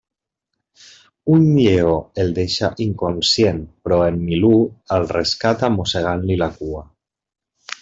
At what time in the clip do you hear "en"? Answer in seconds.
4.07-4.19